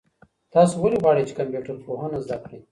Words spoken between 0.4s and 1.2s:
تاسو ولې